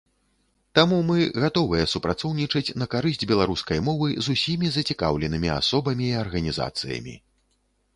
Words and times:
Таму 0.77 0.95
мы 1.09 1.17
гатовыя 1.43 1.89
супрацоўнічаць 1.93 2.75
на 2.83 2.89
карысць 2.95 3.27
беларускай 3.35 3.85
мовы 3.91 4.09
з 4.25 4.37
усімі 4.37 4.75
зацікаўленымі 4.81 5.57
асобамі 5.61 6.13
і 6.13 6.21
арганізацыямі. 6.25 7.21